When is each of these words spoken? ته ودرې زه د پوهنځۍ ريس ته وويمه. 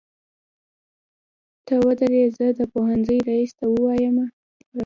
ته 1.65 1.73
ودرې 1.85 2.23
زه 2.37 2.45
د 2.57 2.59
پوهنځۍ 2.71 3.17
ريس 3.27 3.51
ته 3.59 3.65
وويمه. 3.71 4.25